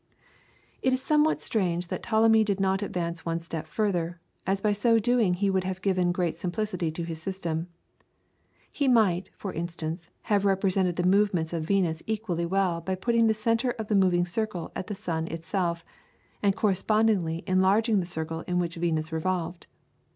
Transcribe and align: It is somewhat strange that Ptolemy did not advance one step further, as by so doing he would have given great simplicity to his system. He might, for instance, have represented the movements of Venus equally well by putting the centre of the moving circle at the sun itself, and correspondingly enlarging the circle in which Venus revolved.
It 0.81 0.93
is 0.93 0.99
somewhat 1.03 1.39
strange 1.41 1.89
that 1.89 2.01
Ptolemy 2.01 2.43
did 2.43 2.59
not 2.59 2.81
advance 2.81 3.23
one 3.23 3.39
step 3.39 3.67
further, 3.67 4.19
as 4.47 4.59
by 4.59 4.71
so 4.73 4.97
doing 4.97 5.35
he 5.35 5.51
would 5.51 5.63
have 5.63 5.79
given 5.79 6.11
great 6.11 6.35
simplicity 6.39 6.89
to 6.89 7.03
his 7.03 7.21
system. 7.21 7.67
He 8.71 8.87
might, 8.87 9.29
for 9.37 9.53
instance, 9.53 10.09
have 10.23 10.43
represented 10.43 10.95
the 10.95 11.03
movements 11.07 11.53
of 11.53 11.65
Venus 11.65 12.01
equally 12.07 12.47
well 12.47 12.81
by 12.81 12.95
putting 12.95 13.27
the 13.27 13.35
centre 13.35 13.75
of 13.77 13.89
the 13.89 13.95
moving 13.95 14.25
circle 14.25 14.71
at 14.75 14.87
the 14.87 14.95
sun 14.95 15.27
itself, 15.27 15.85
and 16.41 16.55
correspondingly 16.55 17.43
enlarging 17.45 17.99
the 17.99 18.07
circle 18.07 18.39
in 18.47 18.57
which 18.57 18.77
Venus 18.77 19.11
revolved. 19.11 19.67